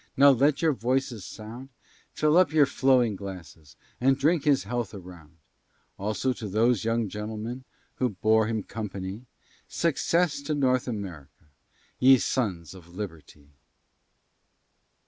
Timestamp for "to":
6.33-6.47, 10.47-10.55